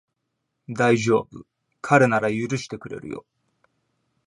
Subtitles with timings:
[0.67, 1.45] だいじょうぶ、
[1.79, 3.23] 彼なら許してくれるよ